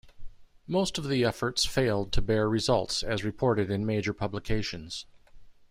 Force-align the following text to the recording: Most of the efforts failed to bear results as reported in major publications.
Most 0.65 0.97
of 0.97 1.03
the 1.07 1.23
efforts 1.23 1.63
failed 1.63 2.11
to 2.13 2.23
bear 2.23 2.49
results 2.49 3.03
as 3.03 3.23
reported 3.23 3.69
in 3.69 3.85
major 3.85 4.13
publications. 4.13 5.05